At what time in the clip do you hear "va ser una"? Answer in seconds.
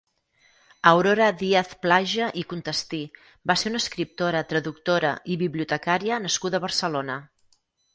3.53-3.85